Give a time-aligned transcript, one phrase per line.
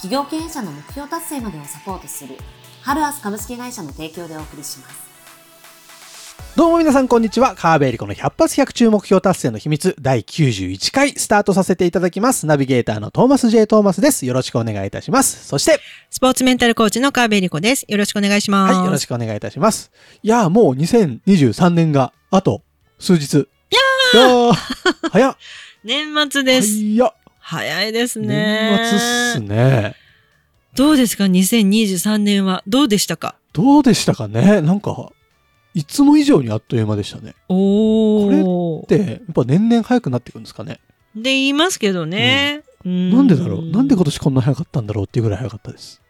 [0.00, 2.34] 企業経営者の目標達成までをサポートする
[2.80, 5.10] ハルアス株式会社の提供でお送りします
[6.56, 7.54] どうも皆さんこんにちは。
[7.54, 12.46] 川辺エリコの100発100中目標達成の秘密第91回スタートさせていただきます。
[12.46, 13.66] ナビゲーターのトーマス J.
[13.66, 14.26] トーマスです。
[14.26, 15.46] よろしくお願いいたします。
[15.46, 15.78] そして、
[16.10, 17.84] スポーツメンタルコーチの川辺理子です。
[17.86, 18.74] よろしくお願いします。
[18.74, 19.92] はい、よろしくお願いいたします。
[20.22, 22.62] いやーもう2023年があと
[22.98, 23.34] 数日。
[23.34, 23.38] い
[24.16, 24.54] やーいやー
[25.10, 25.36] 早っ
[25.84, 26.68] 年末です。
[26.68, 27.19] 早っ
[27.50, 28.78] 早いですね。
[28.78, 29.96] 年末っすね。
[30.76, 33.34] どうですか ?2023 年はどうでしたか？
[33.52, 34.60] どうでしたかね？
[34.62, 35.10] なんか、
[35.74, 37.34] いつも以上にあっという間でしたね。
[37.48, 38.86] おー。
[38.86, 40.78] で、やっぱ年々早くなっていくんですかね？
[41.16, 42.62] で言いますけどね。
[42.84, 43.64] うんなんでだろう？
[43.64, 46.00] なんで今年こんな早かったんだろうっていうぐらい早かったです。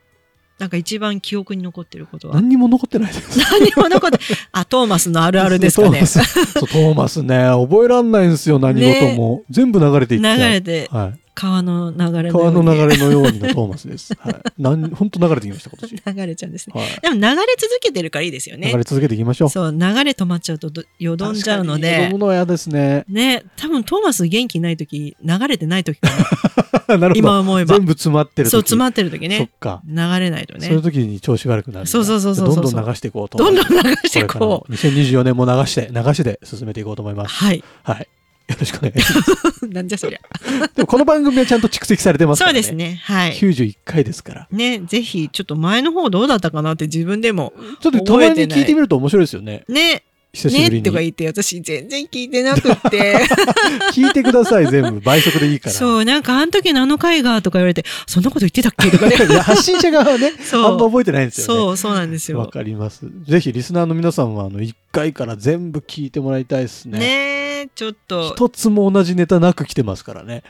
[0.58, 2.34] なんか一番記憶に残ってることは。
[2.34, 3.38] 何にも残ってないです。
[3.50, 4.18] 何も残って、
[4.52, 6.04] あ、トーマスのあるあるですかね。
[6.04, 6.22] そう
[6.68, 9.42] トーマスね、覚えらんないんですよ、何事も。
[9.48, 10.22] 全部流れていっち。
[10.22, 11.19] 流れて、はい。
[11.34, 12.64] 川の流れのよ川うに。
[12.64, 14.12] の流れのようにのトーマスです。
[14.18, 14.34] はい。
[14.58, 16.16] なん、本当流れてきました、今年。
[16.16, 16.80] 流れちゃうんですね。
[16.80, 17.00] はい。
[17.00, 18.78] でも流れ続けてるからいいですよね流。
[18.78, 19.50] れ続けていきましょう。
[19.50, 22.12] そう、流れ止まっちゃうとどよどんじゃうので子。
[22.12, 23.04] 供の嫌ですね。
[23.08, 26.96] ね、多分トーマス元気ない時流れてない時かな。
[26.98, 27.18] なるほど。
[27.18, 27.84] 今思えば全。
[27.84, 29.50] 部詰まってる時そう、詰まってる時そっね。
[29.60, 29.82] か。
[29.86, 30.82] 流れないとねそういう。
[30.82, 31.86] 時に調子悪くなる。
[31.86, 33.38] そうそうそうそうどんどん流していこうと。
[33.38, 34.72] どんどん流していこれからもこう。
[34.72, 37.34] 2024年も流して、流しで進めていこうと思います。
[37.34, 37.62] はい。
[37.82, 38.08] はい。
[38.50, 39.68] よろしくお願いします。
[39.68, 40.20] なんじゃそりゃ。
[40.74, 42.62] でもこの番組はちゃんと蓄積されてますからね。
[42.62, 42.90] そうです。
[42.90, 43.00] ね。
[43.04, 43.32] はい。
[43.32, 44.48] 91回ですから。
[44.50, 47.52] ね、ぜひ、ちょっと前の方どうだったかなって自分でも。
[47.80, 49.64] ちょっとたまに聞いてみると面白いですよね。
[49.68, 50.82] ね、久しぶりに。
[50.82, 53.18] ねとか言って、私全然聞いてなくって。
[53.92, 55.00] 聞いてください、全部。
[55.00, 55.74] 倍速でいいから。
[55.74, 59.16] そう、なんかあの時のあの回がとか言われて、そんなこと言ってたっけとかね。
[59.42, 61.60] 発信者側はね、あんま覚えてないんですよね。
[61.60, 62.50] そう、そうなんですわよ。
[62.50, 63.06] かります。
[63.26, 66.98] ぜひリスナーの皆さんは、あの、1回から全部聞いてもらいたいですね。
[66.98, 68.32] ねちょっと。
[68.34, 70.42] 一つも同じネタなく来てますからね。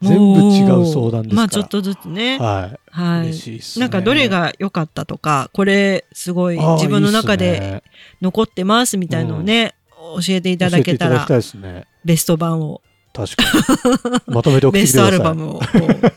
[0.00, 1.34] 全部違う相談ですから。
[1.34, 2.38] まあちょっとずつね。
[2.38, 2.90] はい。
[2.90, 3.30] はい。
[3.30, 3.60] いね。
[3.78, 7.82] なんかどれが良かったとか、これすごい自分の中で
[8.22, 11.86] 残ってますみたいのをね、教えていたすねだけたら教えていただきたいですね。
[12.04, 12.80] ベスト版を、
[13.26, 14.34] 確かに。
[14.34, 15.04] まとめて送ってベスト。
[15.04, 15.60] アルバムを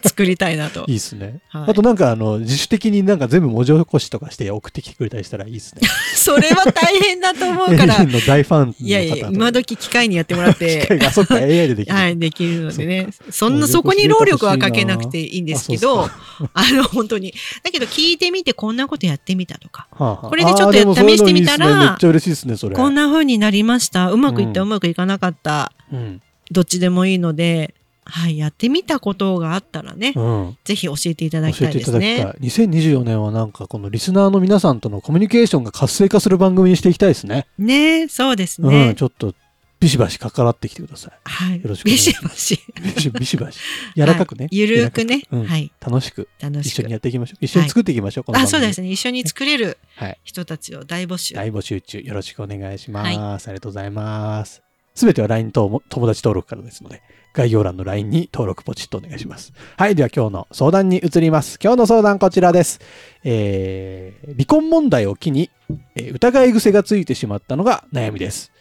[0.03, 0.93] 作りたいなと い。
[0.93, 1.39] いっすね。
[1.49, 5.81] はいあとなんかあの、自主的になんか全部文字起こしとかして送ってきてくれたりしたらいいっすね。
[6.15, 8.11] それは大変だと思うかエらレン。
[8.11, 8.85] の大ファンの方。
[8.85, 11.95] いやいや、今時機械にやってもらっ機て、械が、そっか、AI でできる。
[11.95, 13.07] はい、できるのでね。
[13.29, 16.09] そんな、そこに労力はかけなくていいんですけど、
[16.53, 17.33] あの、本当に。
[17.63, 22.75] だけど聞いてみてこんなことやってみたとか、はあはあこれでちょっと試してみたらいいっすねめっちゃ嬉しいですね、それ。
[22.75, 24.11] こんな風になりました。
[24.11, 25.71] うまくいった、ううんまくいかなかった。
[25.91, 26.21] うん。
[26.51, 27.73] どっちでもいいので、
[28.03, 30.57] はい、やってみたことがあったらね、うん。
[30.63, 32.17] ぜひ教えていただき教えていたいですね。
[32.19, 32.67] ただきたい。
[32.67, 37.47] 2024年はなんかこのリスナーの皆さんとのコミュニケーションが活性化する番組にしていきたいですね。
[37.57, 38.69] ねそうですうん。
[38.69, 38.95] ね。
[38.95, 39.33] ちょっと
[39.79, 41.11] ビシバシかからってきてください。
[41.23, 41.61] はい。
[41.61, 43.11] よろしくお願いしビシバシ。
[43.19, 43.59] ビシバシ。
[43.95, 44.45] 柔らかくね。
[44.45, 45.23] はいゆるくね。
[45.31, 45.71] うんはい。
[45.79, 46.91] 楽しく楽しく一緒に。
[46.91, 47.45] やっていきましょう。
[47.45, 48.23] 一緒に作っていきましょう。
[48.23, 48.91] この番あ、組そうですね。
[48.91, 50.19] 一緒に作れるはい。
[50.23, 51.35] 人たちを大募集。
[51.35, 51.99] 大募集中。
[51.99, 53.05] よろしくお願いします。
[53.05, 54.70] はいありがとうございます。
[54.93, 57.01] すべては LINE とも友達登録からですので、
[57.33, 59.53] 概要欄の LINE に登録ポチッとお願いします。
[59.77, 59.95] はい。
[59.95, 61.57] では今日の相談に移ります。
[61.63, 62.81] 今日の相談こちらです。
[63.23, 65.49] えー、離婚問題を機に、
[65.95, 68.51] えー疑い癖がついてしまったのが悩みです。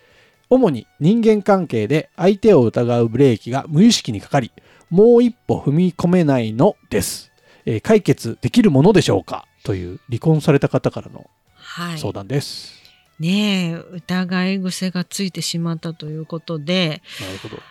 [0.48, 4.52] 主に人間関係で相手を疑うブレーキが無意識にかかり、
[4.88, 7.32] もう一歩踏み込めないのです。
[7.66, 9.47] えー解決できるものでしょうか？
[9.64, 11.98] という離婚された方からのはい。
[11.98, 12.79] 相談です。
[13.20, 17.62] ねえ、疑い癖がついてしまったということで、なるほど。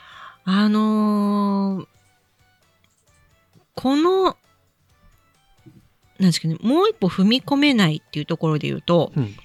[0.46, 1.88] あのー
[3.76, 4.36] この、なん
[6.20, 9.36] ですかね、もう一歩踏み込めないっていうところで言うと、うん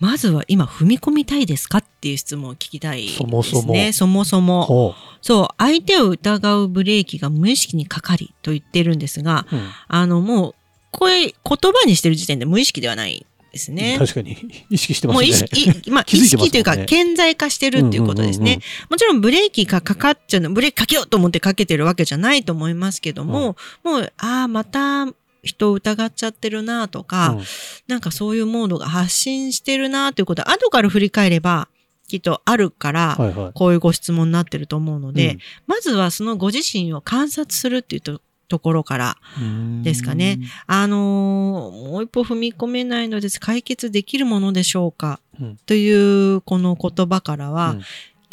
[0.00, 3.22] まずは今踏み込みたいですかっていう質問を聞きたいですね。
[3.22, 4.64] そもそもそもそも。
[4.64, 9.54] ほそう、相手を疑うブレーキが無意識にかかりと言ってるんですが、う。
[9.54, 10.54] うんあの、もう、
[10.90, 13.96] これ言葉にしてる時点で無意識ではないですね。
[13.98, 14.36] 確かに
[14.70, 15.26] 意識してますね。
[15.26, 18.60] もう意識、いまあ、 意識というか、顕在化してるっていうことですね。
[18.88, 25.06] もちろんブレーキがかかっちゃうの、ブレーキかけようと思ってかけてるわけじゃないと思いますけども、もう、ああ、また
[25.42, 27.44] 人を疑っちゃってるなとか、うん
[27.88, 31.68] なんかそういうモードが発信してるなということは、後から振り返れば、
[32.08, 33.52] きっとあるから、はいはい。
[33.54, 38.20] こういうご質問になってると思うので、うんまずはそのご自身を観察するっていうと
[38.52, 40.38] ところから、うんですかね。
[40.66, 43.40] あのーもう一歩踏み込めないのです。
[43.40, 47.82] 解決できるものでしょうか、うんというこの言葉からは、うん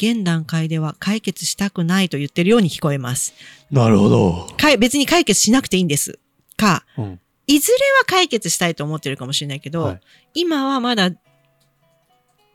[0.01, 3.33] 現段階では解決したくないと言ってるように聞こえます。
[3.69, 4.48] なるほど。
[4.57, 6.19] かい別に解決しなくていいんです。
[6.56, 10.01] か、うんいずれは解決したいと思ってるかもしれないけど、はい
[10.36, 11.12] 今はまだ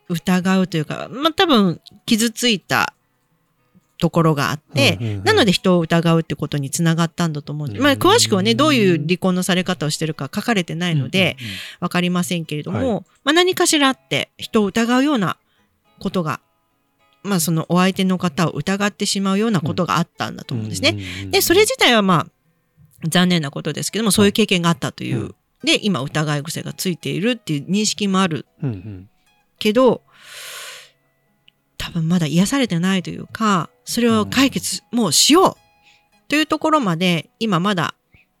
[0.09, 2.94] 疑うというか、まあ、多分傷ついた
[4.05, 5.23] ところがあって、うんうんうん。
[5.23, 11.37] なので人を疑うってことにつながったんだと思うんで、まあ、詳しくはね、どういう離婚のされ方をしてるか書かれてないので、
[11.79, 15.37] わかりませんけれども、はまあ、何かしらあって人を疑うような
[15.99, 16.39] ことが、
[17.23, 20.91] まあ、そのお相手の方を疑ってしまうようなことがあったんだと思うんですね。
[20.91, 25.19] ねで、それ自体はまあ、残念なことですけども、そういう経験があったという。
[25.19, 25.35] うん。
[25.63, 28.45] で、今疑い癖がついているっていう認識もある。
[28.61, 29.09] うんうん。
[29.57, 30.03] けど、
[31.77, 35.65] 多分まだ癒されてないというか、それを解決もうしよう
[36.27, 37.95] というところまで、今まだ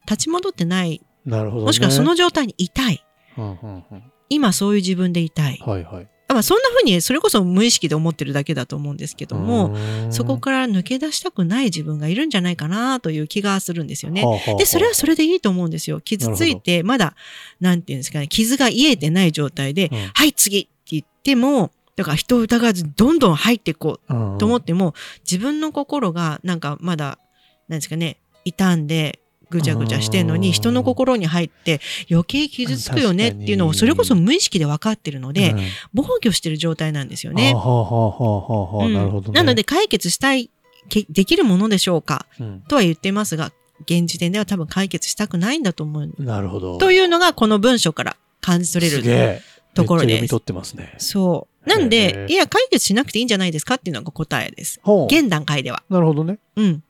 [0.05, 1.01] 立ち戻ってない。
[1.25, 1.65] なるほど、ね。
[1.67, 3.03] もしくはその状態にいたい。
[3.37, 5.61] うんうんうん今そういう自分でいたい。
[5.63, 6.07] はいはい。
[6.27, 14.23] あまあ、そんな風に、それこそ無意識で思ってるだけだと思うんですけども、うんそこから抜け出したくない自分がいるんじゃないかなという気がするんですよね。
[14.23, 16.01] はあはあはあで、それはそれでいいと思うんですよ。
[16.01, 17.15] 傷ついて、まだ、
[17.59, 24.93] なんていうんですかね、傷が癒えてない状態で、うんはい、次って言っても、だから人を疑わずどんどん入っていこうと思っても、
[25.29, 27.19] 自分の心がなんかまだ、
[27.67, 29.19] なんですかね、傷んで、
[29.49, 35.59] ぐちゃぐちゃしてんのに、うん人の心に入って余計傷つくよねっていうのを、それこそ無意識で分かってるのでうん、
[35.93, 37.53] 防御してる状態なんですよね。
[37.53, 39.33] なるほどね。
[39.33, 40.49] なので解決したい、
[40.89, 43.51] けできるものでしょうかうん、とは言ってますが、
[43.81, 46.13] 現時点では多分解決したくないんだと思う。
[46.19, 46.77] なるほど。
[46.77, 49.41] というのがこの文章から感じ取れる
[49.75, 50.09] ところです。
[50.09, 50.95] 読み取ってますね。
[50.97, 51.69] そう。
[51.69, 54.81] なんへで、ーいや、解決しなくていいんじゃないですかっていうのが答えです。
[55.09, 55.83] 現段階では。
[55.89, 56.39] なるほどね。
[56.55, 56.83] うん。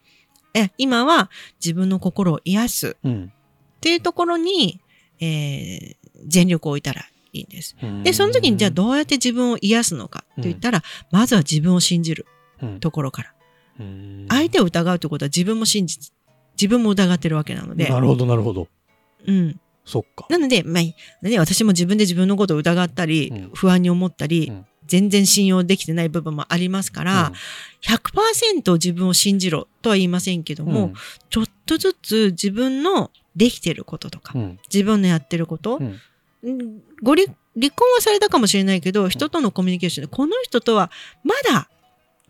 [0.53, 1.29] え、今は
[1.63, 3.31] 自分の心を癒すうん。
[3.77, 4.79] っていうところに、
[5.19, 5.95] えー
[6.27, 7.01] 全力を置いたら
[7.33, 7.75] いいんです。
[8.03, 12.25] で、その時にじゃあどうやって自分を癒すのかと言ったら、まずは自分を信じる
[12.61, 13.33] うんところから。
[13.81, 15.99] うん相手を疑うということは自分も信じ、
[16.59, 17.89] 自分も疑ってるわけなので。
[17.89, 18.69] なるほど、なるほど。
[19.27, 19.59] うん。
[19.85, 20.25] そっか。
[20.29, 20.83] なので、まあ、
[21.27, 23.51] ね、私も自分で自分のことを疑ったり、うん。
[23.53, 24.65] 不安に思ったり、うん。
[24.87, 27.31] 全然信用できてない部分もありますから、
[27.83, 30.93] 100%自分を信じろとは言いませんけどうん、も、
[31.29, 35.99] ちょっとずつ自分のできてることとか、うん、自分のやってること、うん。
[36.43, 40.91] うんご離離婚はされたかもしれないけど、人とのコミュニケーションで、この人とは
[41.23, 41.69] まだ、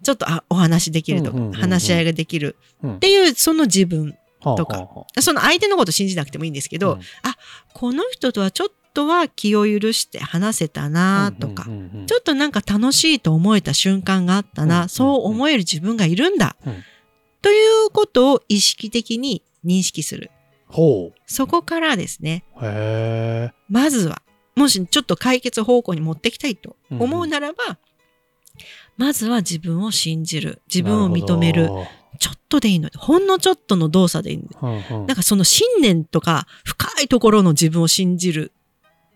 [0.04, 2.96] ちょっとあお話できるとか、うんうんうんうん話し合いができるうん。
[2.98, 4.25] っていう、その自分、はあ
[4.56, 4.78] とか。
[4.78, 7.02] はあはあその相手のこと信じなくてもいいんですけど、うん。
[7.74, 12.00] この人とはちょっとは気を許して話せたなとか、うんうんうん。
[12.02, 16.84] うんちょっとなんか楽しいと思えた瞬間があったな、うんそう思える自分がいるんだ、うん。
[17.42, 20.32] ということを意識的に認識する。
[20.68, 22.66] ほそこからですね、う。
[22.66, 23.54] へえ。
[23.70, 24.22] まずは、
[24.56, 27.78] もしちょっと解決方向に持ってきたいと思うならば、
[28.98, 30.62] まずは自分を信じる。
[30.68, 31.70] 自分を認める。
[32.16, 34.56] ちょっとでいいので、ほんのちょっとの動作でいいので。
[34.62, 38.52] うんうんなんかその信念とか深いところの自分を信じる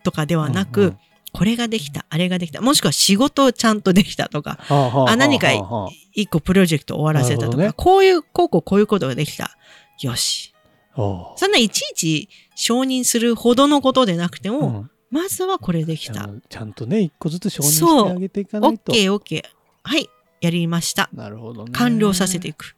[0.04, 0.98] とかではなく、うんうん
[1.32, 9.56] これができた、あれができた、もしくは仕事をちゃんとできたとか、はあはあはああ何かはあはあ一個プロジェクトを終わらせたとか、ねこういう、こうこうこういうことができた。
[10.00, 10.52] よし。
[10.94, 16.22] あそんないちいち承認するほどのことでなくてあも、うんまずはこれできた。
[16.22, 18.92] んちゃんとね、一個ずつ承認しそうてあげていかないと。
[18.92, 19.42] ケーオッケー。
[19.82, 20.08] はい、
[20.40, 21.10] やりました。
[21.12, 21.72] なるほどね。
[21.72, 22.76] 完了させていく。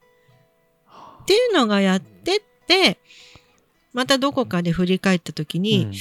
[1.23, 2.99] っていうのがやってって、
[3.93, 5.93] またどこかで振り返った時に、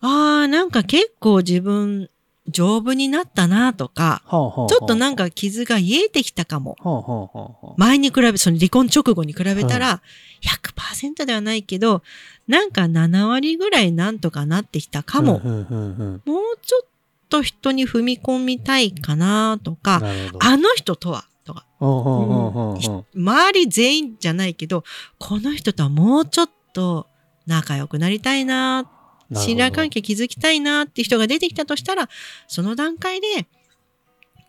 [0.00, 2.08] ああ、なんか結構自分
[2.50, 6.76] 丈夫になったなとか、ちょちょっとなんか傷が癒えてきたかも。
[6.80, 10.02] はあはあはあはあ前に比べ、その離婚直後に比べたら、
[10.42, 12.02] 100%ではないけど、
[12.46, 15.40] なんか7割ぐらいなんとかなってきたかも。
[15.44, 16.88] うんうんうんうんもうちょっ
[17.28, 20.08] と人に踏み込みたいかなとか、な。
[20.40, 22.78] あの人とは、とか、うんうんうんうんうん。
[22.78, 24.84] ひ周り全員じゃないけど、
[25.18, 27.06] この人とはもうちょっと
[27.46, 28.90] 仲良くなりたいな、
[29.34, 32.08] 信頼関係築きたいなって人が出てきたとしたら、
[32.46, 33.46] その段階で、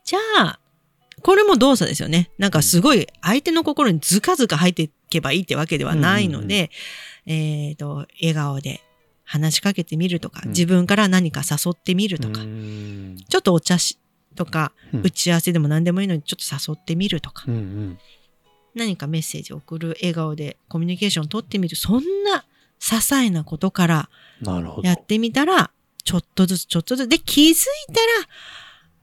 [0.04, 0.60] じゃあ、
[1.22, 2.32] これも動作ですよね。
[2.38, 6.70] なんかすごい相手の心にずかずか入っていけばいいってわけではないので、
[7.26, 8.82] えっ、と、笑顔で
[9.24, 10.50] 話しかけてみるとか、うん。
[10.50, 13.18] 自分から何か誘ってみるとか、うん。
[13.30, 13.98] ちょっとお茶し
[14.36, 18.00] とか、うん打ち合わせでも何でもいいのにちょっと誘ってみるとか、うんうん
[18.76, 21.76] 何かメッセージを送る笑顔でコミュニケーションを取ってみる。
[21.76, 22.46] そんな
[22.80, 24.10] 些細なことから。
[24.84, 25.72] やってみたら、
[26.04, 27.10] ちょっとずつちょっとずつ。
[27.10, 27.56] で、気づい
[27.88, 28.00] たら、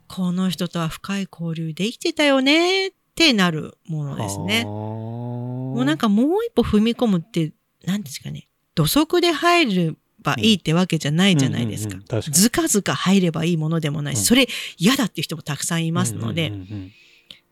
[0.09, 4.65] この人とは深い交流できてたよねってなるものですね。
[4.65, 7.53] ももうなんかもう一歩踏み込むって
[7.85, 9.95] なんですかね、土足で入れ
[10.27, 11.99] ばいいってわけじゃないじゃないですか。
[12.21, 14.25] ずかずか入ればいいものでもないし、うん。
[14.25, 16.53] それ嫌だっていう人もたくさんいますので、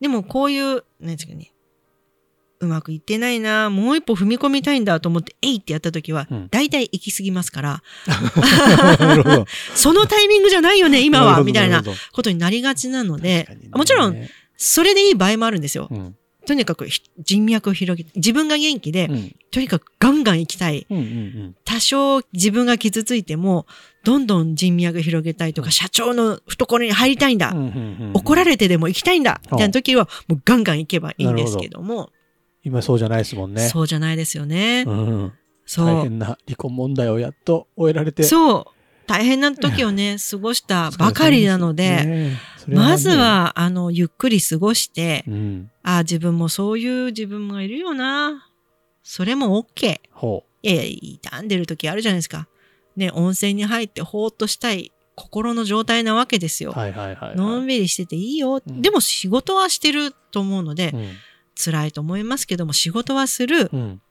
[0.01, 1.53] でもこういう、なんですかね、
[2.61, 7.83] うまくいってないな、もう一歩踏み込みたいんだと思って、えいってやった時はうん、大体行き過ぎますから。
[9.75, 14.17] そのタイミングじゃないよね、今は、みたいなことになりがちなのでもちろん、
[14.57, 15.89] それでいい場合もあるんですよ。
[15.91, 16.17] うん
[16.47, 20.87] とにかくひ人脈を広げて、自分が元気で、うんとにかくガンガン行きたい。
[20.91, 23.67] うんうん多少自分が傷ついても、
[24.05, 27.51] どんどん人脈広げたいとか、うん社長の懐に入りたいんだ。
[27.51, 29.41] うんうんうんうん怒られてでも行きたいんだ。
[29.45, 32.11] うんみたいな時は、もうガンガン行けばいいんですけども、
[32.65, 33.69] 今そうじゃないですもんね。
[33.69, 34.85] そうじゃないですよね。
[34.87, 35.33] うん
[35.67, 35.87] そう。
[35.87, 38.23] 大変な離婚問題をやっと終えられて。
[38.23, 38.74] そう。
[39.07, 48.49] 大変な時をね、過ごしたばかりなので、ねまず、は、あの、ゆっくり過ごしてう、ん、ああ、自分もそういう自分がいるよな。
[49.03, 50.01] それも OK。
[50.13, 52.49] ほいやいや、傷んでる時あるじゃないですか。
[52.97, 56.73] ね、温泉に入ってほーっとしたい心の状態なわけですよ。
[56.75, 56.79] う。
[56.79, 57.37] はいはいはい、はい。
[57.37, 58.63] のんびりしてていいよ。
[58.67, 61.09] うんでも仕事はしてると思うので、うん
[61.57, 63.71] 辛いと思いますけども、仕事はする。
[63.73, 64.03] うん。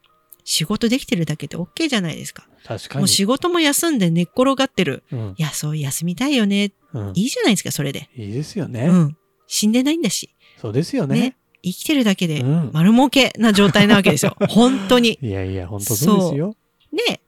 [0.43, 2.47] 仕事できてるだけで OK じゃないですか。
[2.65, 2.99] 確かに。
[2.99, 5.03] もう仕事も休んで寝っ転がってる。
[5.11, 6.73] うんいや、そう休みたいよね。
[6.93, 8.09] うんいいじゃないですか、それで。
[8.15, 8.87] いいですよね。
[8.87, 9.17] うん。
[9.47, 10.29] 死んでないんだし。
[10.59, 11.19] そうですよね。
[11.19, 14.35] ね生きてるだけでうん丸儲けな状態なわけですよ。
[14.49, 15.17] 本当に。
[15.21, 16.55] いやいや、本当そうですよ。
[16.91, 17.21] で、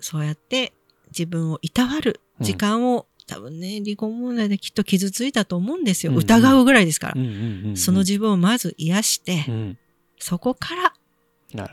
[0.00, 0.72] そうやって
[1.08, 6.12] 自分をいたわる時間を、多分ね、離婚問題できっと傷ついたと思うんですよ。
[6.12, 7.14] うんうん疑うぐらいですから。
[7.16, 9.78] うんうんうんうんその自分をまず癒して、うん
[10.22, 10.94] そこから、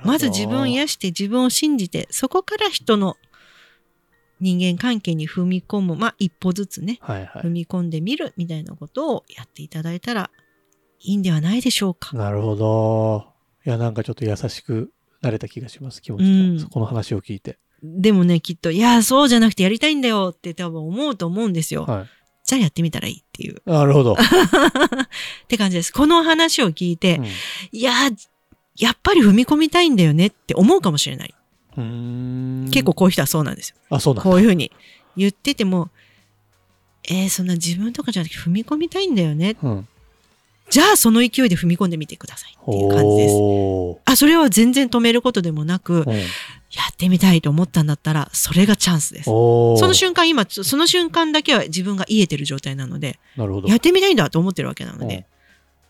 [0.03, 3.15] まず自分を癒して自分を信じて、そこから人の
[4.39, 10.32] 人間関係に踏み込む、まあ一歩ずつね、はいは踏み込んでみるみたいなことをやっていただいたら
[11.00, 12.18] いいんではないでしょうかい。。
[12.18, 13.27] なるほど。
[13.65, 14.91] いや、なんかちょっと優しく
[15.22, 16.27] なれた気がします、気持ちが。
[16.27, 17.60] うんそこの話を聞いて。
[17.84, 21.86] でもね、きっと、いや、そうじゃなくてやりたいんだよって多分思うと思うんですよ。
[21.86, 22.08] は
[22.44, 23.62] じゃあやってみたらいいっていう。
[23.63, 23.70] い。
[23.70, 24.13] なるほど。
[24.18, 24.18] っ
[25.48, 25.94] て感じです。
[25.94, 27.25] この話を聞いて、うん
[27.72, 27.94] いや、
[28.80, 31.36] やっぱり踏み込みたいんだよねって思うかもしれない。
[31.76, 33.76] 結構こういう人はそうなんですよ。
[33.90, 34.72] あ、そうなんだこういうふうに
[35.16, 35.90] 言ってても、
[37.08, 39.56] えー、そんな自分とかじゃなくて踏み込みたいんだよね。
[39.62, 39.88] うん。
[40.70, 43.36] じゃあその勢いで踏み込んでみてくださいっていう感じです。
[44.06, 46.14] あ、それは全然止めることでもなく、うん
[46.72, 49.26] やってみたいと思ったんだったら、それがチャンスです。
[49.26, 53.20] その瞬間、今、その瞬間だけは自分が癒えてる状態なので、
[53.66, 53.78] や。
[53.78, 55.26] ってみたいんだと思ってるわけなのうんで、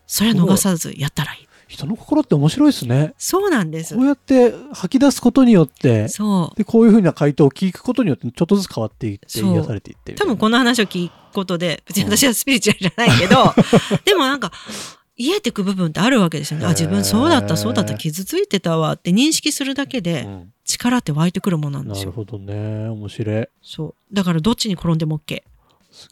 [0.06, 1.49] それは逃さずやったらいい。
[1.70, 3.14] 人の心って面白いですね。
[3.16, 4.02] そうなんですこ。
[4.02, 6.56] うやって吐き出すことによって、そう。
[6.56, 10.14] で、こういうふうな回答を聞くことによって、ちょっとずつ変わっていって、癒されていって。
[10.14, 13.54] 多分この話を聞くことで、別に私はスピリチュアルじゃないけど、
[14.04, 14.50] でもなんか、
[15.16, 16.66] 癒えてく部分ってあるわけですよね。
[16.66, 22.12] あ、自分そうだった、そうだった、傷ついてたわって認識するだけで、うん力って湧いてくるものなんでなるすよ。
[22.12, 22.88] ほどね。
[22.88, 23.48] 面白い。
[23.62, 24.14] そう。
[24.14, 25.42] だからどっちに転んでも OK。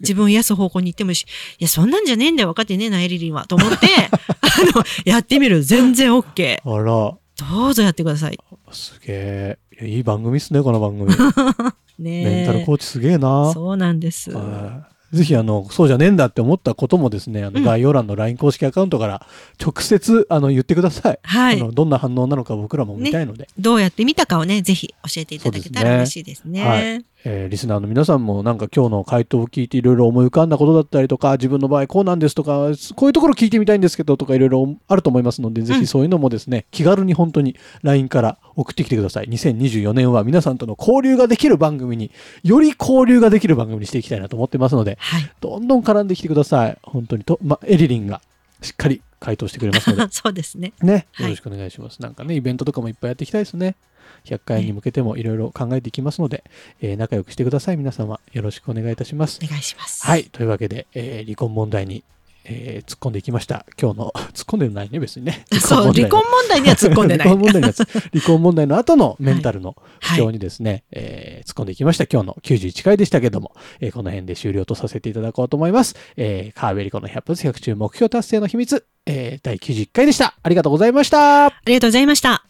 [0.01, 1.27] 自分を癒す方向に行ってもいいし、い
[1.61, 3.47] や、そんなんじゃねえんだよ、分かってねえな、エリリンは。
[3.47, 4.35] と思って、あ
[4.65, 5.63] の、やってみる。
[5.63, 6.59] 全然 OK。
[6.65, 8.39] あら、どうぞやってください。
[8.73, 9.59] すげえ。
[9.81, 11.09] いやいい番組っすね、この番組。
[11.99, 13.53] ねえメンタルコーチすげえな。
[13.53, 14.31] そうなんです。
[14.31, 19.27] はいぜひ、あの、そうじゃねえんだって思ったこともですね、あの、うん概要欄の LINE 公式アカウントから
[19.59, 21.19] 直接、あの、言ってください。
[21.23, 21.73] はいあの。
[21.73, 26.65] どんな反応なのか僕らも見たいので、どうやってみたかをね、ぜひ教えていただけたらそうですね嬉しいですね。
[26.65, 39.27] はいえーリスナーの皆さんもなんか今日の回答を聞いていろいろ思い浮かんだことだったりとか、自分の場合こうなんですとか、こういうところ聞いてみたいんですけどとかいろいろあると思いますので、ぜうんひそういうのもですね、気軽に本当に LINE から送ってきてください。
[39.27, 42.11] 2024年は皆さんとの交流ができる番組に、
[42.45, 45.31] より交流ができる番組にしていきたいなと思ってますので、はい。
[45.41, 46.79] どんどん絡んできてください。
[46.83, 48.21] 本当にと、ま、エリリンが
[48.63, 50.73] しっかり回答してくれますので、 そうですね。
[50.83, 52.01] ね、はいよろしくお願いします。
[52.01, 53.77] なんかね、イベントとかもいっぱいやっていきたいですね。
[54.25, 56.45] 100回に向けてもいろいろ考えていきますので、
[56.81, 57.77] えー仲良くしてください。
[57.77, 59.39] 皆様、よろしくお願いいたします。
[59.43, 60.05] お願いします。
[60.07, 60.25] はい。
[60.25, 62.03] というわけで、えー離婚問題に、
[62.45, 63.67] えー突っ込んでいきました。
[63.81, 65.45] 今日の、 突っ込んでるないね、別にね。
[65.61, 67.29] そう、離婚問題には突っ込んでない。
[67.29, 72.05] 離婚問題のやつ 離婚問題の後のメンタルの不はい調にですね、えー突っ込んでいきました。
[72.07, 75.95] 今日の91回でしたけども、えーこの辺で終了とさせていただこうと思います。
[76.17, 80.35] えー、カーベリコの100発100中目標達成の秘密、えー第91回でした。
[80.43, 81.47] ありがとうございました。
[81.47, 82.48] ありがとうございました。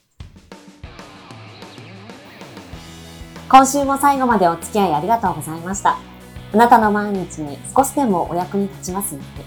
[3.51, 5.99] 今週も最後までお付き合いありがとうございました。
[6.53, 9.45] あなたの毎日に少しでもお役に立ちますように。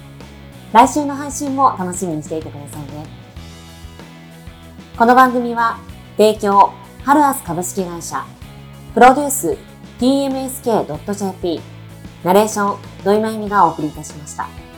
[0.73, 3.05] 来週の配信も楽しみにしていてくださいね。
[4.97, 5.77] この番組は、
[6.17, 6.71] 提供、
[7.03, 8.25] ハルアス株式会社、
[8.95, 9.57] プロデュース、
[9.99, 11.61] tmsk.jp、
[12.23, 14.70] ナレーション、土井まゆみがお送りいたしました。